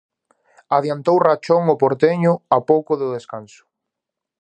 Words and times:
Adiantou 0.77 1.17
rachón 1.27 1.63
ó 1.73 1.75
Porteño 1.81 2.33
a 2.55 2.57
pouco 2.69 2.91
do 3.01 3.07
descanso. 3.15 3.63